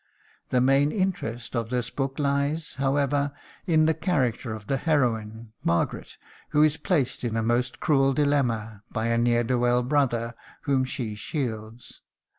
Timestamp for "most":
7.43-7.79